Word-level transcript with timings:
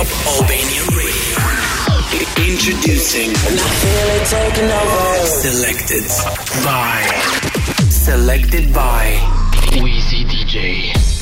Top 0.00 0.40
Albania 0.40 0.80
Radio. 0.96 1.36
Introducing 2.50 3.34
Selected 5.26 6.04
by 6.64 7.02
Selected 7.90 8.72
by 8.72 9.18
Wizii 9.76 10.24
DJ. 10.24 11.19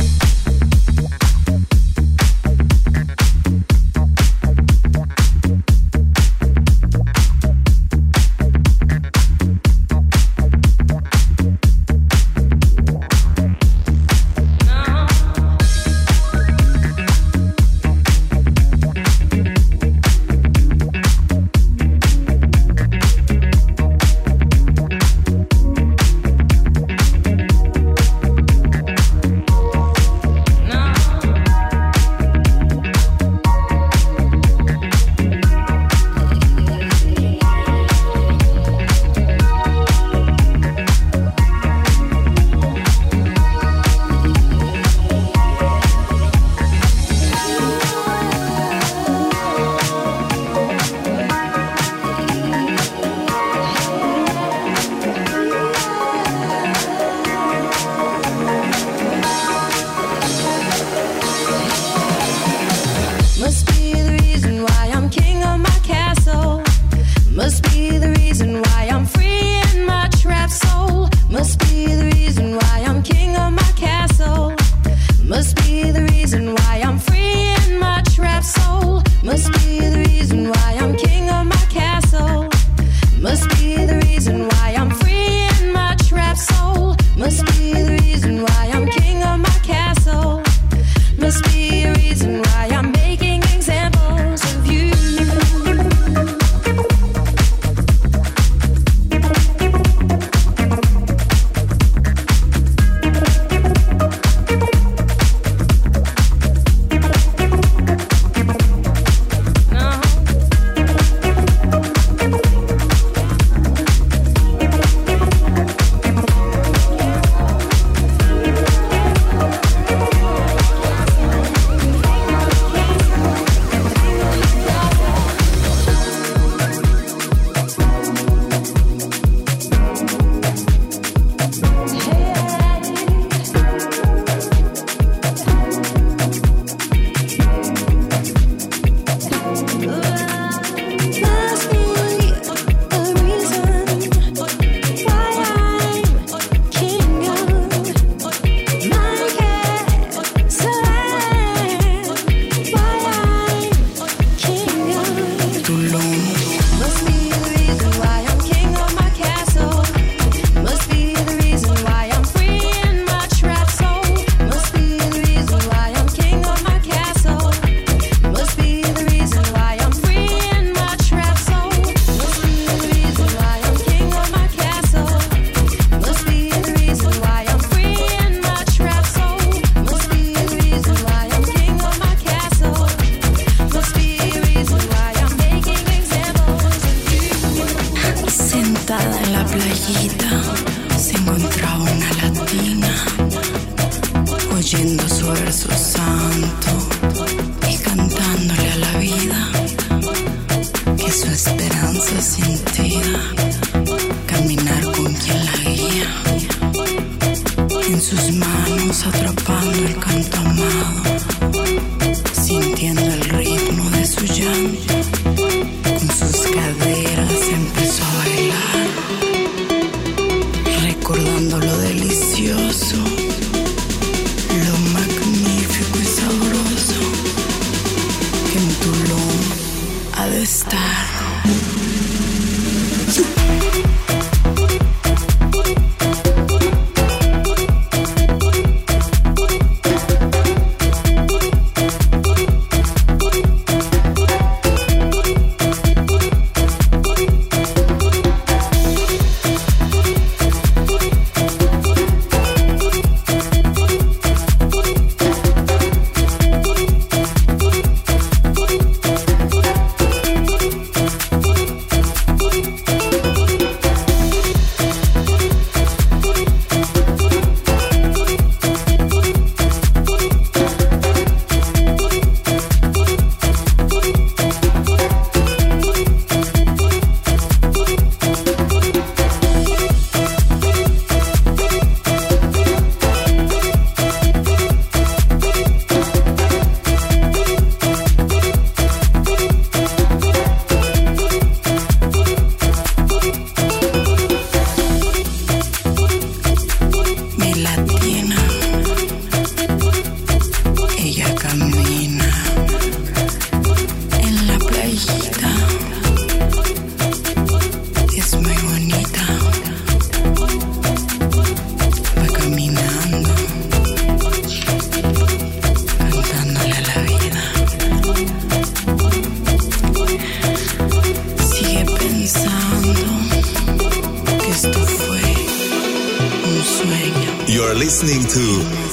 the 67.79 68.11
reason 68.19 68.61
why 68.63 68.89
I'm 68.91 69.07
free. 69.07 69.28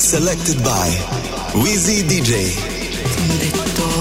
Selected 0.06 0.64
by 0.64 0.90
Wizii 1.56 2.04
DJ. 2.04 3.95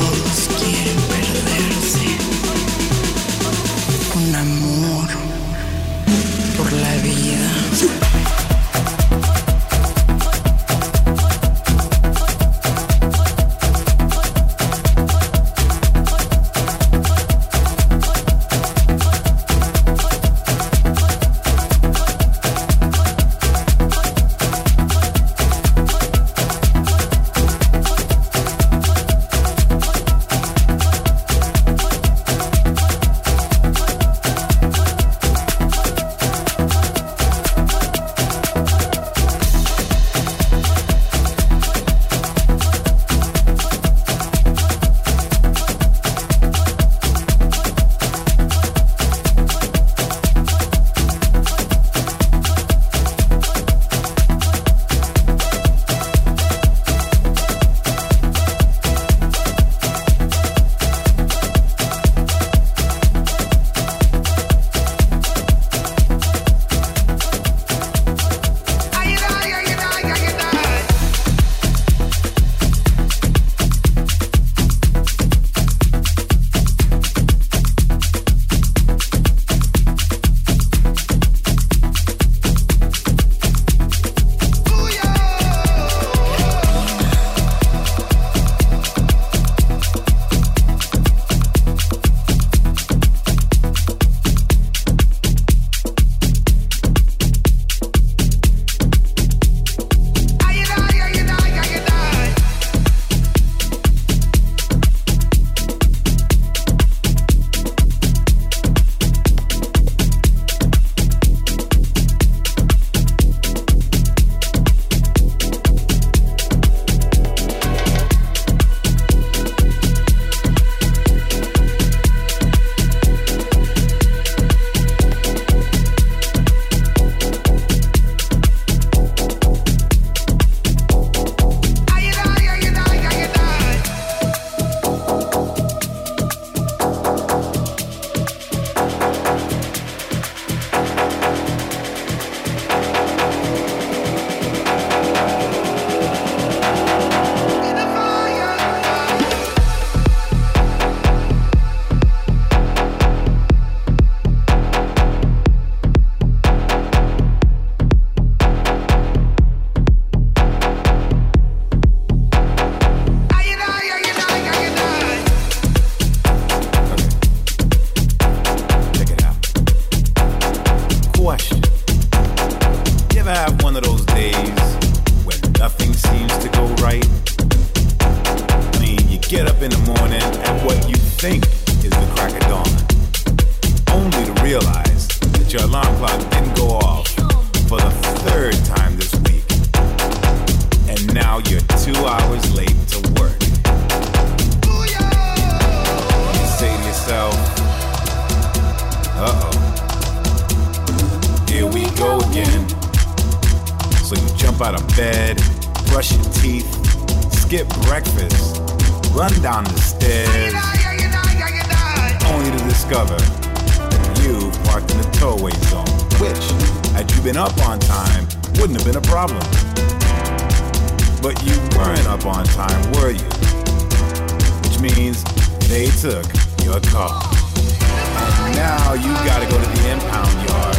They 225.68 225.86
took 226.00 226.24
your 226.62 226.78
car, 226.92 227.20
And 227.24 228.56
now 228.56 228.92
you 228.94 229.12
gotta 229.24 229.46
go 229.46 229.58
to 229.58 229.64
the 229.64 229.90
impound 229.90 230.48
yard 230.48 230.76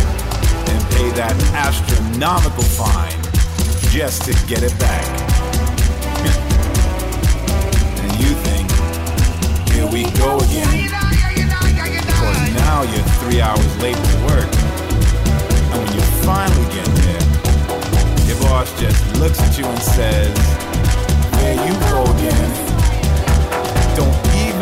and 0.69 0.79
pay 0.95 1.09
that 1.17 1.35
astronomical 1.53 2.63
fine 2.63 3.19
just 3.91 4.23
to 4.23 4.31
get 4.47 4.63
it 4.63 4.77
back. 4.79 5.03
and 8.01 8.11
you 8.21 8.33
think, 8.45 8.69
here 9.73 9.87
we 9.91 10.03
go 10.17 10.37
again. 10.37 10.89
Because 12.05 12.53
now 12.55 12.83
you're 12.83 13.03
three 13.25 13.41
hours 13.41 13.77
late 13.81 13.97
for 13.97 14.17
work. 14.29 14.49
And 15.73 15.81
when 15.81 15.91
you 15.93 16.01
finally 16.23 16.67
get 16.71 16.87
there, 17.03 17.25
your 18.27 18.37
boss 18.41 18.69
just 18.79 19.01
looks 19.17 19.39
at 19.41 19.57
you 19.57 19.65
and 19.65 19.81
says, 19.81 20.33
there 21.41 21.55
you 21.67 21.73
go 21.89 22.03
again 22.15 22.74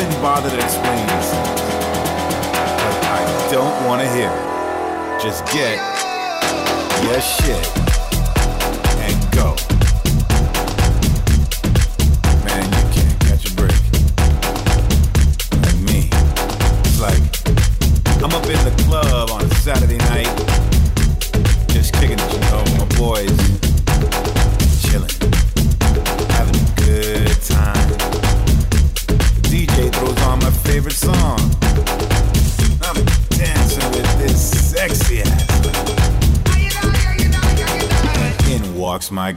even 0.03 0.21
bother 0.21 0.49
to 0.49 0.55
explain 0.55 1.07
this. 1.07 1.31
But 2.83 2.95
I 3.05 3.47
don't 3.51 3.85
want 3.85 4.01
to 4.01 4.09
hear. 4.13 4.31
Just 5.21 5.45
get 5.53 5.79
your 7.03 7.21
shit. 7.21 7.92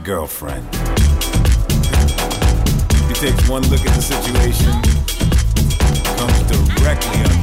Girlfriend. 0.07 0.63
He 3.07 3.13
takes 3.13 3.49
one 3.49 3.61
look 3.63 3.81
at 3.81 3.93
the 3.93 4.01
situation, 4.01 4.71
comes 6.15 6.75
directly 6.77 7.23
up 7.25 7.36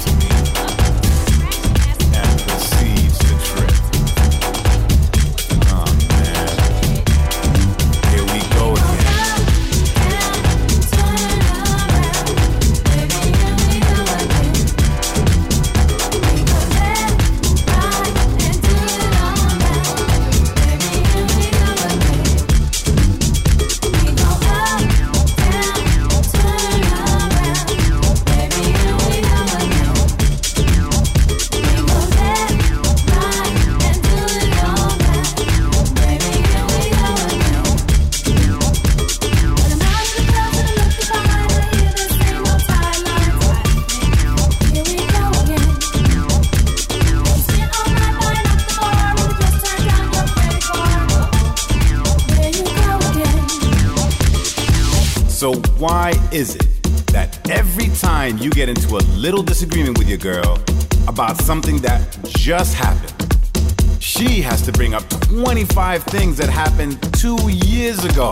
just 62.44 62.74
happened, 62.74 64.02
she 64.02 64.42
has 64.42 64.60
to 64.60 64.70
bring 64.70 64.92
up 64.92 65.02
25 65.08 66.04
things 66.04 66.36
that 66.36 66.50
happened 66.50 67.00
two 67.14 67.38
years 67.50 68.04
ago 68.04 68.30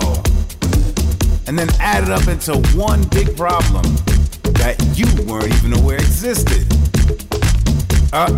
and 1.47 1.59
then 1.59 1.67
add 1.81 2.05
it 2.05 2.11
up 2.11 2.29
into 2.29 2.53
one 2.77 3.03
big 3.09 3.35
problem 3.35 3.83
that 4.61 4.77
you 4.93 5.07
weren't 5.25 5.49
even 5.55 5.73
aware 5.81 5.97
existed? 5.97 6.67
Uh, 8.13 8.29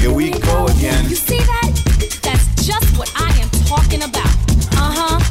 here 0.00 0.12
we 0.12 0.30
go 0.30 0.66
again. 0.66 1.08
You 1.08 1.14
see 1.14 1.38
that? 1.38 1.70
That's 2.24 2.66
just 2.66 2.98
what 2.98 3.12
I 3.14 3.30
am 3.38 3.48
talking 3.64 4.02
about. 4.02 4.26
Uh 4.74 4.90
huh. 4.90 5.21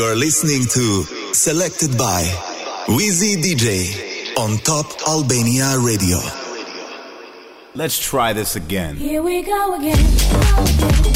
You're 0.00 0.16
listening 0.16 0.64
to 0.64 1.04
Selected 1.34 1.98
by 1.98 2.22
Wizii 2.86 3.36
DJ 3.36 4.34
on 4.38 4.56
Top 4.56 4.86
Albania 5.06 5.76
Radio. 5.78 6.16
Let's 7.74 7.98
try 7.98 8.32
this 8.32 8.56
again. 8.56 8.96
Here 8.96 9.20
we 9.20 9.42
go 9.42 9.74
again. 9.74 9.98
Go 9.98 10.62
again, 10.62 11.09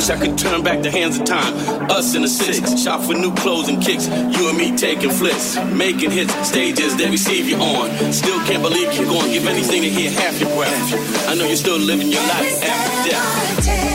Wish 0.00 0.08
I 0.08 0.16
could 0.16 0.38
turn 0.38 0.62
back 0.62 0.80
the 0.80 0.90
hands 0.90 1.18
of 1.18 1.26
time. 1.26 1.52
Us 1.90 2.14
in 2.14 2.22
the 2.22 2.28
six, 2.28 2.82
shop 2.82 3.02
for 3.02 3.12
new 3.12 3.34
clothes 3.34 3.68
and 3.68 3.82
kicks. 3.82 4.08
You 4.08 4.48
and 4.48 4.56
me 4.56 4.74
taking 4.74 5.10
flips, 5.10 5.62
making 5.74 6.10
hits, 6.10 6.32
stages 6.48 6.96
they 6.96 7.10
receive 7.10 7.46
you 7.46 7.56
on. 7.56 8.10
Still 8.10 8.38
can't 8.46 8.62
believe 8.62 8.94
you're 8.94 9.04
going. 9.04 9.30
Give 9.30 9.46
anything 9.46 9.82
to 9.82 9.90
hear 9.90 10.10
half 10.10 10.40
your 10.40 10.48
breath. 10.56 11.28
I 11.28 11.34
know 11.34 11.44
you're 11.44 11.54
still 11.54 11.76
living 11.76 12.08
your 12.08 12.22
life 12.22 12.64
after 12.64 13.10
death. 13.10 13.89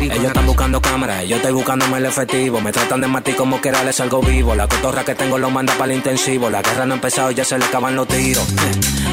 Ellos 0.00 0.24
están 0.24 0.44
buscando 0.44 0.82
cámaras, 0.82 1.24
yo 1.28 1.36
estoy 1.36 1.52
buscándome 1.52 1.98
el 1.98 2.06
efectivo. 2.06 2.60
Me 2.60 2.72
tratan 2.72 3.00
de 3.00 3.06
matar 3.06 3.36
como 3.36 3.60
que 3.60 3.70
les 3.70 4.00
algo 4.00 4.20
vivo. 4.22 4.56
La 4.56 4.66
cotorra 4.66 5.04
que 5.04 5.14
tengo 5.14 5.38
lo 5.38 5.50
manda 5.50 5.72
para 5.74 5.92
el 5.92 5.98
intensivo. 5.98 6.50
La 6.50 6.60
guerra 6.60 6.84
no 6.84 6.94
ha 6.94 6.96
empezado, 6.96 7.30
ya 7.30 7.44
se 7.44 7.56
le 7.56 7.64
acaban 7.64 7.94
los 7.94 8.08
tiros. 8.08 8.44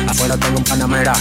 Afuera 0.08 0.38
tengo 0.38 0.58
un 0.58 0.64
panamera. 0.64 1.14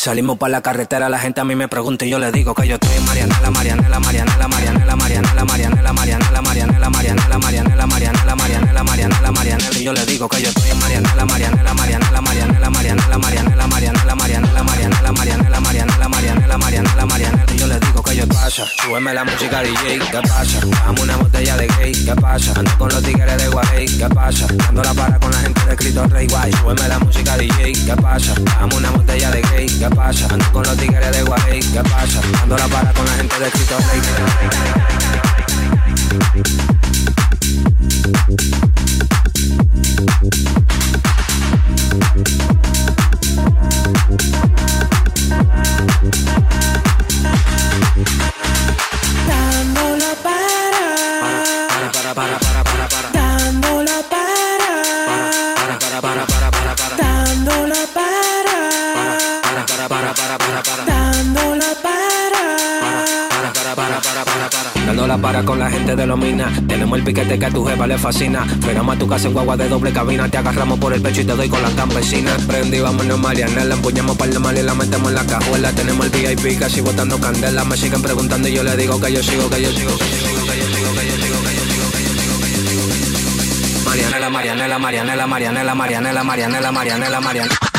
Salimos 0.00 0.38
para 0.38 0.52
la 0.52 0.62
carretera, 0.62 1.10
la 1.10 1.18
gente 1.18 1.42
a 1.42 1.44
mí 1.44 1.54
me 1.54 1.68
pregunta 1.68 2.06
y 2.06 2.08
yo 2.08 2.18
le 2.18 2.32
digo 2.32 2.54
que 2.54 2.66
yo 2.66 2.76
estoy 2.76 2.96
en 2.96 3.04
Marianela, 3.04 3.50
Marianela, 3.50 4.00
Marianela, 4.00 4.48
Marianela, 4.48 4.96
Marianela, 4.96 5.44
Marianela, 5.44 5.92
Marianela, 5.92 6.40
Marianela, 6.40 6.88
Marianela, 6.88 6.88
Marianela, 6.88 7.46
Marianela, 7.46 8.34
Marianela, 8.34 8.82
Marianela, 8.82 9.30
Marianela, 9.30 9.78
y 9.78 9.84
yo 9.84 9.92
le 9.92 10.06
digo 10.06 10.26
que 10.26 10.40
yo 10.40 10.48
estoy 10.48 10.70
en 10.70 10.78
Marianela, 10.78 11.26
Marianela, 11.26 11.74
Marianela, 11.74 12.20
Marianela, 12.22 12.70
Marianela, 12.70 13.18
Marianela, 13.18 13.66
Marianela, 13.66 13.66
Marianela, 13.66 14.64
Marianela, 14.64 15.12
Marianela, 15.12 15.60
Marianela, 15.60 16.08
Marianela, 16.08 16.56
Marianela, 16.56 17.04
Marianela, 17.04 17.52
y 17.52 17.58
yo 17.58 17.66
le 17.66 17.78
digo 17.78 18.02
que 18.02 18.16
yo 18.16 18.26
pasa, 18.28 18.64
súbeme 18.82 19.12
la 19.12 19.24
música 19.24 19.62
DJ, 19.62 19.98
¿qué 19.98 20.20
pasa? 20.26 20.60
Dame 20.64 21.02
una 21.02 21.16
botella 21.18 21.56
de 21.58 21.66
gay, 21.66 21.92
¿qué 21.92 22.14
pasa? 22.14 22.52
Ando 22.56 22.78
con 22.78 22.88
los 22.88 23.02
tigres 23.02 23.36
de 23.36 23.48
Guay, 23.48 23.86
¿qué 23.98 24.08
pasa? 24.08 24.46
Dando 24.56 24.82
la 24.82 24.94
para 24.94 25.20
con 25.20 25.30
la 25.30 25.38
gente 25.40 25.60
de 25.66 25.76
Cristo 25.76 26.06
Rey 26.06 26.26
Guay, 26.26 26.52
súbeme 26.52 26.88
la 26.88 26.98
música 27.00 27.36
DJ, 27.36 27.72
¿qué 27.72 27.96
pasa? 28.00 28.34
Dame 28.58 28.76
una 28.76 28.90
botella 28.92 29.30
de 29.30 29.42
gay, 29.42 29.66
¿qué 29.66 29.89
Ando 29.98 30.52
con 30.52 30.62
los 30.62 30.76
tigres 30.76 31.12
de 31.12 31.22
Guay, 31.22 31.60
¿qué 31.60 31.82
pasa? 31.82 32.20
Dando 32.32 32.56
la 32.56 32.66
para 32.68 32.92
con 32.92 33.04
la 33.04 33.12
gente 33.12 33.38
de 33.38 33.50
Cristo 33.50 33.76
Rey. 33.78 34.00
Con 65.44 65.58
la 65.58 65.70
gente 65.70 65.96
de 65.96 66.06
los 66.06 66.18
minas. 66.18 66.52
Tenemos 66.68 66.98
el 66.98 67.04
piquete 67.04 67.38
que 67.38 67.46
a 67.46 67.50
tu 67.50 67.64
jeva 67.64 67.86
le 67.86 67.96
fascina. 67.96 68.44
Frenamos 68.60 68.96
a 68.96 68.98
tu 68.98 69.06
casa 69.06 69.26
en 69.26 69.32
guagua 69.32 69.56
de 69.56 69.68
doble 69.68 69.90
cabina. 69.90 70.28
Te 70.28 70.36
agarramos 70.36 70.78
por 70.78 70.92
el 70.92 71.00
pecho 71.00 71.22
y 71.22 71.24
te 71.24 71.34
doy 71.34 71.48
con 71.48 71.62
la 71.62 71.70
campesina. 71.70 72.36
Prendí, 72.46 72.78
vamos 72.78 72.98
vámonos, 72.98 73.20
Mariana. 73.20 73.64
La 73.64 73.74
empuñamos 73.74 74.16
para 74.16 74.30
el 74.30 74.40
mal 74.40 74.56
y 74.58 74.62
la 74.62 74.74
metemos 74.74 75.08
en 75.08 75.14
la 75.14 75.24
cajuela. 75.24 75.72
Tenemos 75.72 76.06
el 76.06 76.12
VIP 76.12 76.58
casi 76.58 76.82
botando 76.82 77.18
candela. 77.18 77.64
Me 77.64 77.76
siguen 77.76 78.02
preguntando 78.02 78.48
y 78.48 78.52
yo 78.52 78.62
le 78.62 78.76
digo 78.76 79.00
que 79.00 79.12
yo 79.12 79.22
sigo, 79.22 79.48
que 79.48 79.62
yo 79.62 79.70
sigo, 79.72 79.96
que 79.96 80.10
yo 80.10 80.16
sigo, 80.16 80.44
que 80.44 80.58
yo 80.58 80.66
sigo, 80.66 80.92
que 80.92 81.06
yo 81.06 81.16
sigo, 81.16 81.42
que 81.42 81.54
yo 81.54 81.64
sigo, 81.64 81.90
que 81.90 82.02
yo 82.02 82.12
sigo, 82.12 82.40
que 82.40 82.50
yo 82.50 82.62
sigo. 82.64 83.90
Marianela, 83.90 84.30
Marianela, 84.30 84.78
Marianela, 84.78 85.26
Marianela, 85.26 85.74
Marianela, 85.74 86.24
Marianela, 86.24 86.72
Marianela, 86.72 87.20
Marianela. 87.20 87.69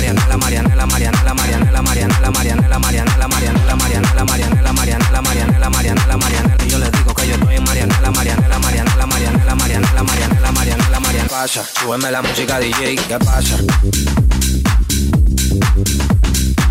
Marianela, 0.00 0.36
Marianela, 0.38 0.86
Marianela, 0.86 1.34
Marianela, 1.34 1.82
Marianela, 1.82 2.30
Marianela, 2.32 2.78
Marianela, 2.78 3.28
Marianela, 3.28 3.76
Marianela, 3.76 4.24
Marianela, 4.24 4.72
Marianela, 4.72 5.20
Marianela, 5.20 5.70
Marianela, 5.70 6.16
Marianela, 6.16 6.64
yo 6.66 6.78
les 6.78 6.92
digo 6.92 7.14
que 7.14 7.28
yo 7.28 7.34
estoy 7.34 7.56
en 7.56 7.64
Marianela, 7.64 8.10
Marianela, 8.10 8.58
Marianela, 8.58 9.06
Marianela, 9.06 9.54
Marianela, 9.54 10.02
Marianela, 10.02 11.00
Marianela. 11.00 11.28
Pasa, 11.28 11.62
súbeme 11.78 12.10
la 12.10 12.22
música 12.22 12.58
DJ, 12.58 12.96
¿qué 12.96 13.18
pasa? 13.18 13.58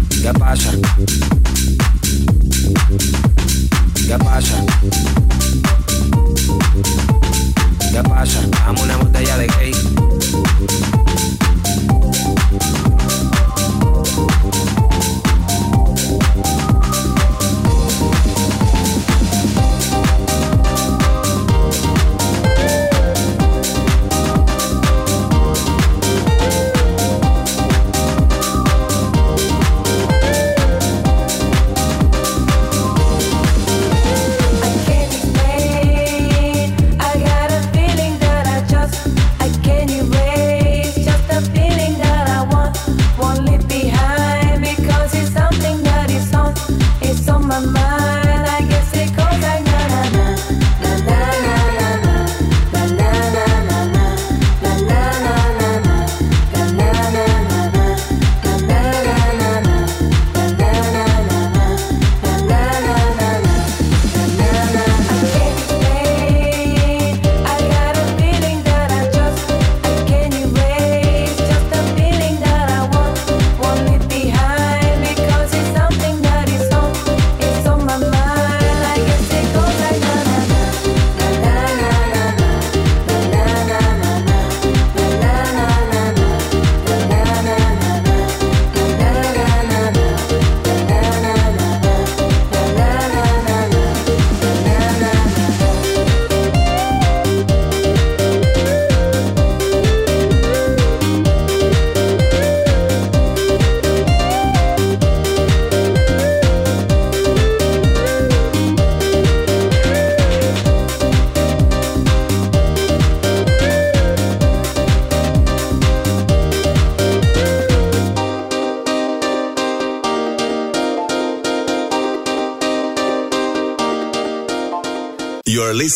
¿Qué 0.09 0.33
pasa? 0.33 0.71
¿Qué 4.07 4.17
pasa? 4.17 4.65
¿Qué 7.91 8.03
pasa? 8.09 8.39
Dame 8.65 8.81
una 8.81 8.97
botella 8.97 9.37
de 9.37 9.47
gay. 9.47 11.08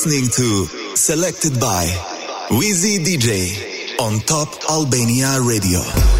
Listening 0.05 0.29
to 0.31 0.97
Selected 0.97 1.61
by 1.61 1.85
Wizii 2.49 2.99
DJ 3.05 3.97
on 4.01 4.19
Top 4.19 4.49
Albania 4.69 5.39
Radio. 5.39 6.12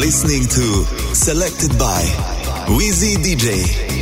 Listening 0.00 0.44
to 0.48 1.14
Selected 1.14 1.78
by 1.78 2.00
Wizii 2.68 3.16
DJ. 3.16 3.99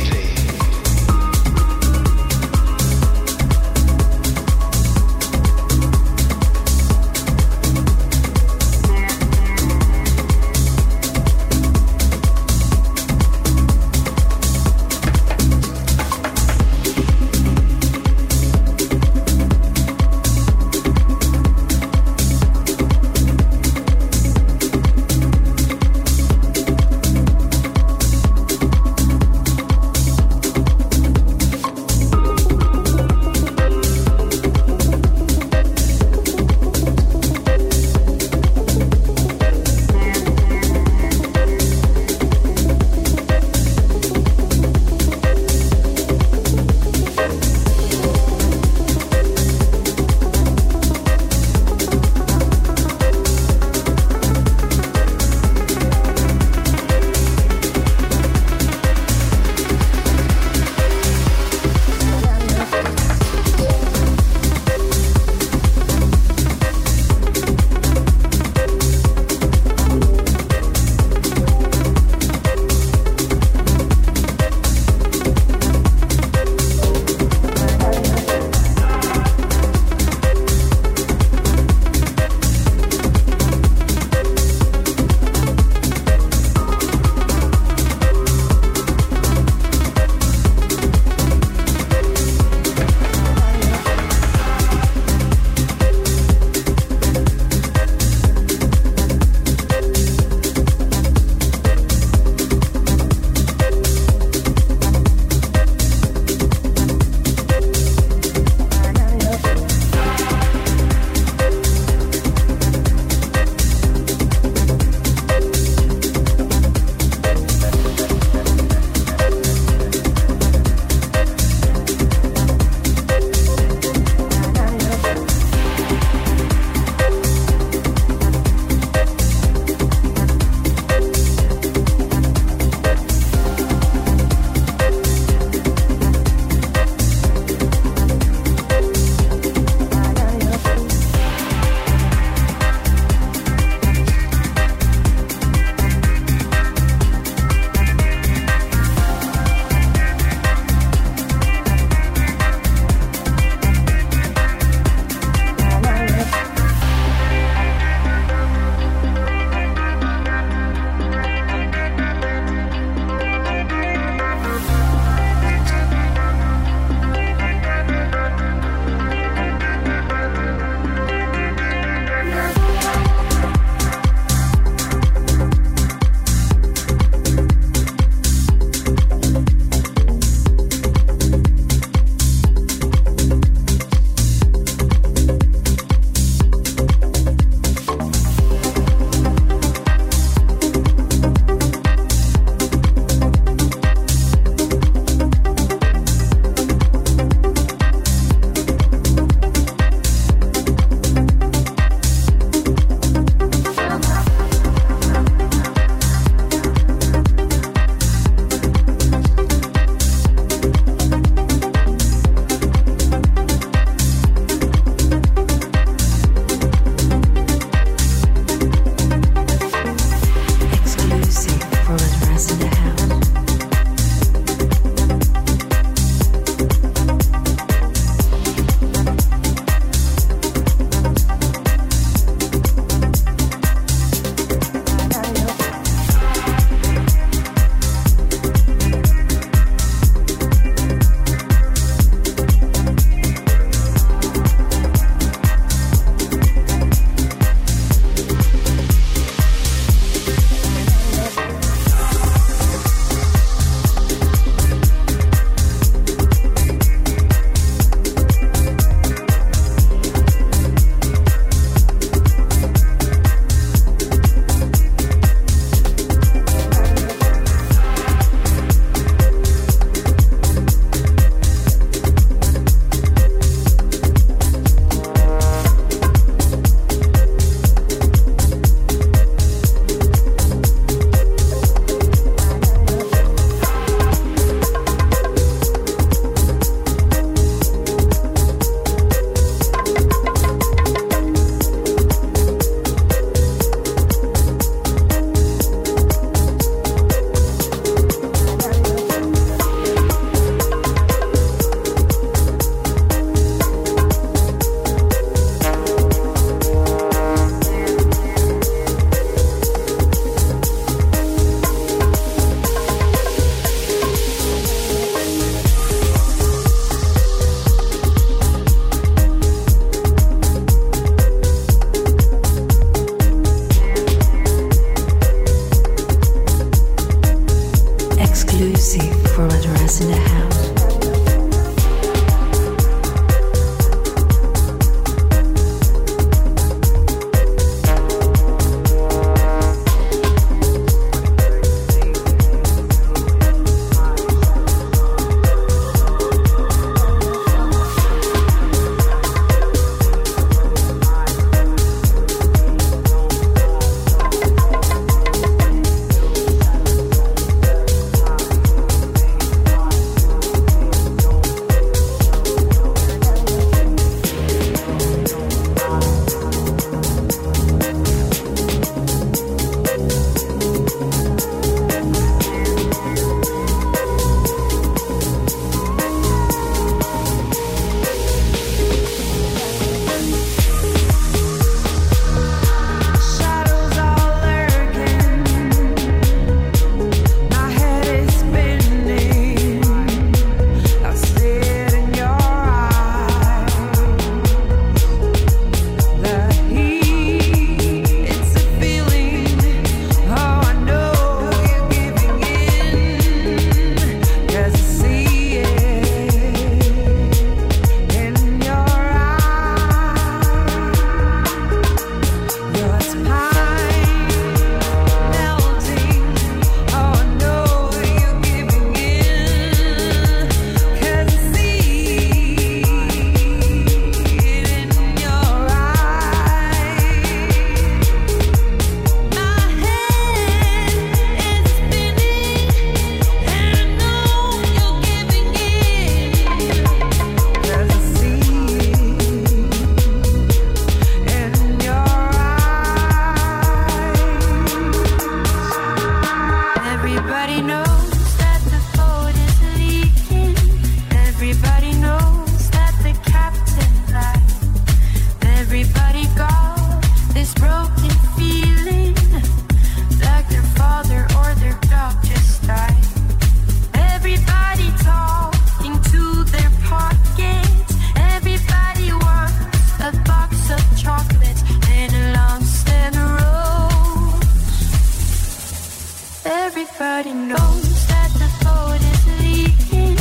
Everybody 476.71 477.33
knows 477.33 478.07
that 478.09 478.29
the 478.37 478.47
boat 478.63 479.01
is 479.01 479.25
leaking. 479.41 480.19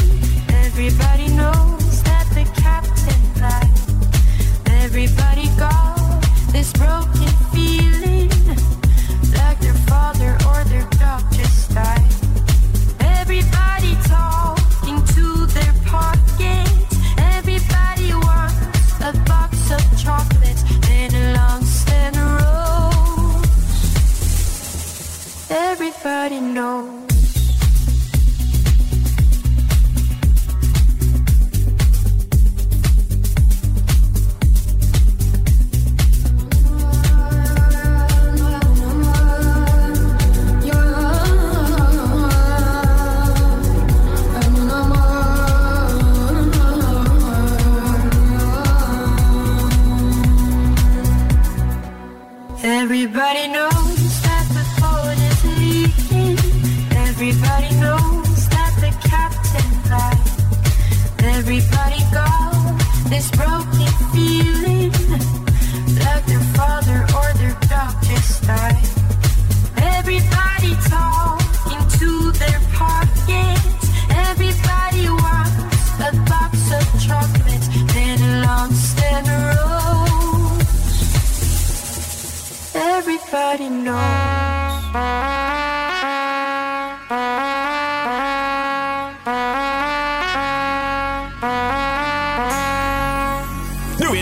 Everybody 0.64 1.28
knows 1.28 2.02
that 2.04 2.26
the 2.32 2.44
captain 2.58 3.22
lied. 3.38 4.82
Everybody 4.82 5.48
got 5.58 6.22
this 6.50 6.72
broken. 6.72 7.17
already 26.30 26.40
know. 26.52 26.97
nobody 83.48 83.68
knows. 83.70 83.98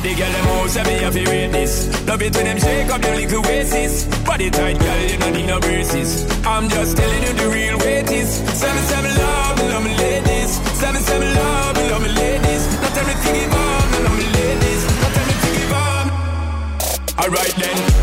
the 0.03 0.15
girl 0.15 0.31
them 0.31 0.47
out, 0.47 0.71
say 0.71 0.85
me 0.85 1.03
a 1.03 1.11
fi 1.11 1.25
rate 1.25 2.07
Love 2.07 2.23
it 2.23 2.37
when 2.37 2.45
them 2.45 2.59
shake 2.59 2.89
up 2.91 3.03
your 3.03 3.17
little 3.17 3.43
waist. 3.43 4.25
Body 4.25 4.51
tight, 4.51 4.79
girl, 4.79 5.01
you 5.03 5.19
don't 5.19 5.33
need 5.33 5.47
no 5.47 5.59
braces. 5.59 6.11
I'm 6.47 6.69
just 6.69 6.97
telling 6.97 7.23
you 7.25 7.33
the 7.33 7.49
real 7.49 7.77
weight 7.79 8.09
is. 8.11 8.37
Seven, 8.55 8.83
seven, 8.85 9.13
love, 9.17 9.59
love 9.59 9.85
me 9.85 9.97
ladies. 9.97 10.51
Seven, 10.79 11.03
seven, 11.03 11.35
love, 11.35 11.77
love 11.91 12.03
me 12.03 12.09
ladies. 12.11 12.63
Not 12.81 12.97
everything 12.97 13.35
is 13.35 13.53
on, 13.53 14.05
love 14.05 14.19
me 14.21 14.27
ladies. 14.39 14.83
Not 15.03 15.17
everything 15.23 15.55
is 15.63 15.73
on 15.73 16.05
Alright 17.19 17.55
then. 17.57 17.96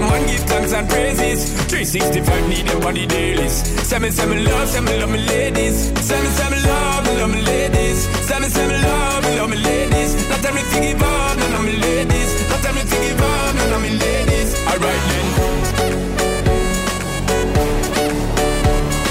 Man 0.00 0.26
give 0.26 0.40
thanks 0.50 0.72
and 0.72 0.88
praises. 0.88 1.52
365 1.68 2.48
need 2.48 2.66
them 2.66 2.82
on 2.86 2.94
the 2.94 3.06
dailies. 3.06 3.56
Say 3.88 3.98
me, 3.98 4.10
say 4.10 4.26
me 4.26 4.42
love, 4.44 4.68
say 4.68 4.80
me 4.80 4.96
love 4.98 5.10
me 5.10 5.18
ladies. 5.18 5.76
Say 6.06 6.20
me, 6.20 6.28
say 6.28 6.48
me 6.50 6.58
love, 6.66 7.04
me 7.06 7.16
love 7.20 7.30
me 7.30 7.40
ladies. 7.42 7.98
Say 8.28 8.38
me, 8.40 8.48
say 8.48 8.66
me 8.68 8.76
love, 8.86 9.22
me 9.24 9.36
love 9.38 9.50
me 9.50 9.56
ladies. 9.56 10.28
Not 10.30 10.40
tell 10.40 10.54
me 10.54 10.62
give 10.72 11.02
up, 11.02 11.36
none 11.38 11.54
of 11.58 11.64
me 11.64 11.72
ladies. 11.76 12.30
Not 12.50 12.60
tell 12.62 12.74
me 12.74 12.82
give 12.82 13.20
up, 13.20 13.54
none 13.56 13.72
of 13.76 13.80
me 13.82 13.90
ladies. 13.90 14.48
Alright 14.68 15.02
then. 15.10 15.26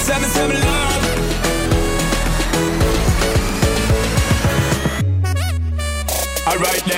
Say 0.05 0.17
me, 0.21 0.27
say 0.35 0.47
me 0.47 0.57
love. 0.67 1.03
Alright 6.47 6.83
then. 6.85 6.96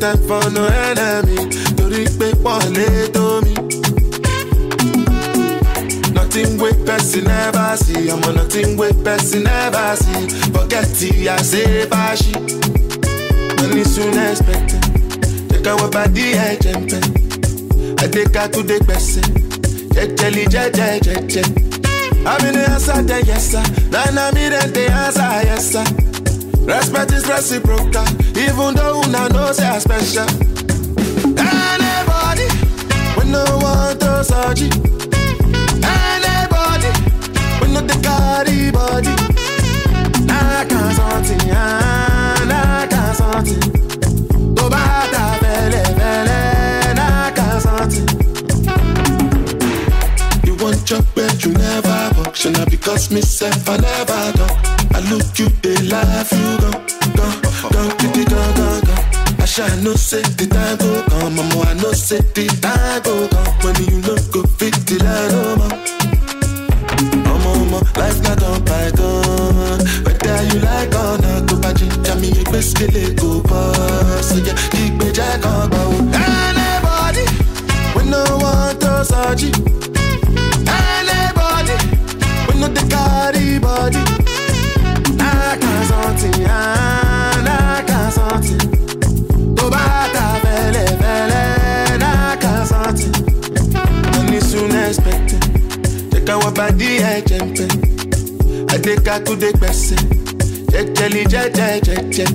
Time 0.00 0.18
for 0.28 0.50
no 0.50 0.64
enemy. 0.66 1.48
Torí 1.76 2.04
pé 2.18 2.28
wọ́n 2.44 2.64
lé 2.76 3.08
tó 3.12 3.40
mi. 3.44 3.54
Nothing 6.14 6.58
wey 6.60 6.72
person 6.86 7.24
never 7.24 7.76
see, 7.76 8.08
ọmọ 8.14 8.32
nothing 8.36 8.76
wey 8.76 8.92
person 9.04 9.42
never 9.42 9.96
see. 9.96 10.28
Forget 10.52 10.86
ti 10.98 11.28
I 11.28 11.36
say 11.42 11.86
báṣì. 11.90 12.32
Money 13.60 13.84
soon 13.84 14.18
expected, 14.18 14.82
jẹ́ 15.50 15.62
ká 15.64 15.72
wọ́n 15.78 15.90
bá 15.94 16.04
dí 16.14 16.26
ẹ̀jẹ̀ 16.48 16.76
ń 16.78 16.82
pẹ́. 16.90 17.02
Ẹ̀dẹ́ka 18.04 18.42
tó 18.52 18.60
dé 18.68 18.76
gbẹ̀sẹ̀, 18.86 19.24
jẹ́jẹ́lì 19.94 20.44
jẹ́jẹ́ 20.54 21.00
jẹ́jẹ́. 21.06 21.46
Àmì 22.32 22.48
ni 22.54 22.62
answer 22.74 23.20
yes 23.28 23.44
sir, 23.50 23.64
nana 23.92 24.30
mi 24.34 24.44
dem 24.52 24.68
dey 24.76 24.88
answer 25.02 25.42
yes 25.48 25.64
sir. 25.72 25.86
Respect 26.68 27.12
is 27.12 27.26
reciprocal, 27.26 28.04
even 28.36 28.74
though 28.74 29.00
una 29.00 29.26
know 29.30 29.52
say 29.52 29.66
I 29.66 29.78
special. 29.78 30.28
Anybody, 31.40 32.46
we 33.16 33.24
no 33.32 33.42
want 33.62 33.98
to 34.00 34.22
surgery. 34.22 34.68
Anybody, 35.80 36.90
we 37.62 37.72
no 37.72 37.80
the 37.80 37.96
carry 38.04 38.70
body. 38.70 39.14
Nah, 40.26 40.64
can't 40.68 40.94
something, 40.94 41.48
nah, 41.48 42.86
can't 42.86 43.16
something. 43.16 43.60
To 44.54 44.68
bata 44.68 45.38
vele 45.40 45.82
vele, 45.96 46.94
nah, 46.94 47.30
can't 47.30 47.62
something. 47.62 48.08
You 50.44 50.54
want 50.62 50.84
job 50.84 51.04
where 51.14 51.32
you 51.36 51.52
never 51.52 52.17
so 52.38 52.50
now 52.50 52.64
because 52.66 53.10
myself 53.10 53.68
I 53.68 53.76
never 53.76 54.32
done. 54.38 54.56
I 54.94 55.00
look 55.10 55.38
you, 55.38 55.48
they 55.62 55.76
laugh 55.88 56.30
you 56.32 56.58
go, 56.62 56.70
go, 57.18 57.26
go, 57.70 57.82
go, 57.98 58.10
go, 58.14 58.42
go, 58.54 58.80
go. 58.86 58.94
I 59.40 59.44
shall 59.44 59.76
no 59.82 59.94
say 59.94 60.22
the 60.22 60.46
time 60.46 60.76
go 60.78 61.02
come, 61.08 61.36
mama. 61.36 61.60
I 61.68 61.74
know 61.74 61.92
say 61.92 62.18
the 62.34 62.46
time 62.62 63.02
go 63.02 63.28
come. 63.28 63.54
When 63.62 63.76
you 63.90 64.00
look 64.06 64.22
go 64.32 64.42
fit 64.58 64.74
the 64.86 64.96
line, 65.04 65.34
oh 65.34 65.56
mama. 65.56 65.84
Ọmọ 67.32 67.50
ọmọ 67.62 67.78
life 67.98 68.20
don 68.40 68.58
by 68.64 68.90
done. 68.98 69.80
Whether 70.04 70.38
you 70.48 70.58
like 70.66 70.94
or 71.02 71.14
not, 71.22 71.46
tó 71.48 71.54
bá 71.62 71.70
jíjà 71.78 72.14
mi 72.20 72.28
ẹgbẹ́ 72.40 72.62
sílé 72.68 73.04
kò 73.20 73.28
bọ́. 73.48 73.62
Sọ̀yà 74.28 74.54
ìgbẹ́jà 74.82 75.28
kan 75.42 75.60
gbà 75.70 75.80
ó. 75.90 75.96
Anybody, 76.24 77.24
we 77.94 78.02
no 78.12 78.22
want 78.42 78.80
to 78.82 78.92
surgery. 79.10 79.52
Anybody, 80.66 81.17
Tó 99.26 99.34
dé 99.40 99.50
gbẹ̀sẹ̀, 99.58 99.98
jẹ́jẹ́lì 100.72 101.22
jẹ́jẹ́ 101.32 101.80
jẹ́jẹ́. 101.86 102.28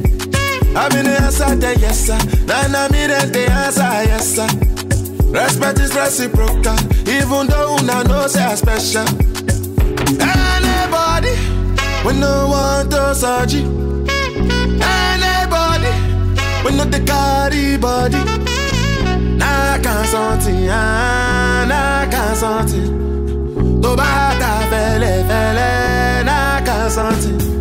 Àmì 0.82 1.00
ni 1.08 1.14
answer 1.26 1.74
yes 1.84 1.98
sir, 2.06 2.20
nana 2.48 2.82
dem 2.92 3.32
dey 3.34 3.46
answer 3.64 4.04
yes 4.10 4.28
sir. 4.36 4.50
Respect 5.34 5.80
is 5.80 5.94
reciprocal, 5.96 6.78
even 7.08 7.48
though 7.48 7.76
una 7.80 8.04
know 8.04 8.28
say 8.28 8.44
I 8.44 8.56
special. 8.56 9.08
Anybody, 10.22 11.34
we 12.06 12.14
no 12.22 12.32
want 12.54 12.92
to 12.92 13.16
surgery. 13.16 13.64
Anybody, 15.02 15.92
we 16.64 16.70
no 16.78 16.84
the 16.94 17.00
carry 17.10 17.78
body. 17.78 18.22
Nah, 19.40 19.78
can't 19.84 20.08
something, 20.14 20.68
ah, 20.70 21.66
nah, 21.68 22.06
can't 22.12 22.38
something. 22.38 23.82
To 23.82 23.90
bá 24.00 24.12
ta 24.40 24.52
fẹ́ 24.70 25.93
Something. 26.94 27.53